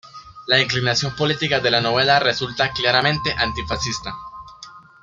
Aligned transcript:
La 0.47 0.59
inclinación 0.59 1.15
política 1.15 1.59
de 1.59 1.69
la 1.69 1.79
novela 1.79 2.19
resulta 2.19 2.71
claramente 2.73 3.35
antifascista. 3.37 4.11